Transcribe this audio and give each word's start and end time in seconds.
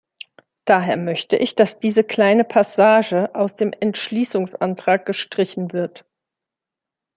Daher 0.65 0.97
möchte 0.97 1.37
ich, 1.37 1.53
dass 1.53 1.77
diese 1.77 2.03
kleine 2.03 2.43
Passage 2.43 3.29
aus 3.35 3.55
dem 3.55 3.71
Entschließungsantrag 3.71 5.05
gestrichen 5.05 5.73
wird. 5.73 6.05